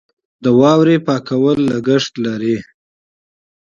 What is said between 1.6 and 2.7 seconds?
لګښت لري.